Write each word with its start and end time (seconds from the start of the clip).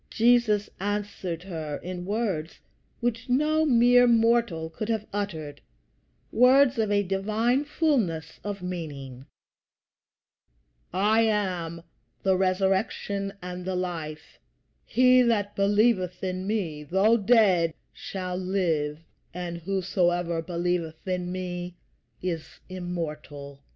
Jesus 0.09 0.67
answered 0.79 1.43
her 1.43 1.77
in 1.77 2.05
words 2.07 2.57
which 3.01 3.29
no 3.29 3.67
mere 3.67 4.07
mortal 4.07 4.71
could 4.71 4.89
have 4.89 5.05
uttered 5.13 5.61
words 6.31 6.79
of 6.79 6.89
a 6.91 7.03
divine 7.03 7.65
fullness 7.65 8.39
of 8.43 8.63
meaning 8.63 9.27
"I 10.91 11.21
am 11.21 11.83
the 12.23 12.35
Resurrection 12.35 13.33
and 13.43 13.63
the 13.63 13.75
Life: 13.75 14.39
he 14.87 15.21
that 15.21 15.55
believeth 15.55 16.23
in 16.23 16.47
me, 16.47 16.81
though 16.83 17.15
dead, 17.15 17.75
shall 17.93 18.37
live, 18.37 18.97
and 19.35 19.59
whosoever 19.59 20.41
believeth 20.41 21.07
in 21.07 21.31
me 21.31 21.75
is 22.23 22.59
immortal." 22.69 23.61